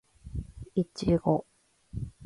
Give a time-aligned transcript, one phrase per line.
[0.73, 1.45] いちご